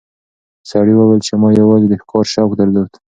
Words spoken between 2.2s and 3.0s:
شوق درلود.